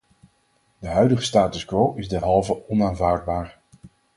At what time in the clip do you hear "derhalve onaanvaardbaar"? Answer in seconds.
2.07-3.59